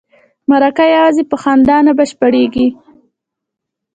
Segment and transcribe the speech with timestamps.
[0.49, 2.67] مرکه یوازې په خندا نه بشپړیږي.